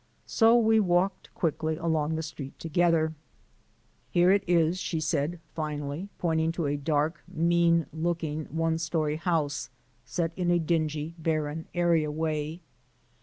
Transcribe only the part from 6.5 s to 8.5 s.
to a dark, mean looking,